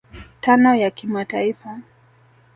tano 0.41 0.75
ya 0.75 0.91
kimataifa 0.91 1.79